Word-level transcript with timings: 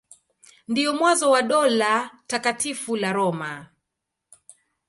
Ndio 0.67 0.93
mwanzo 0.93 1.31
wa 1.31 1.41
Dola 1.41 2.11
Takatifu 2.27 2.95
la 2.95 3.13
Roma. 3.13 3.67